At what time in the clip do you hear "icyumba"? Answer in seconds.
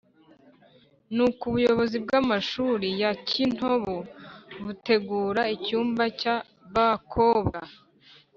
5.55-6.03